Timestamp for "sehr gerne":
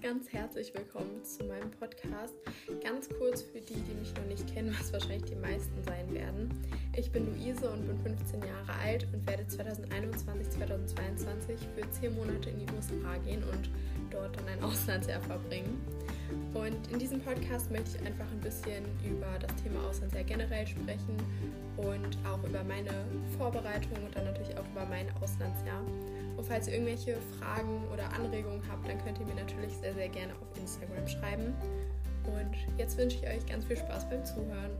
29.94-30.32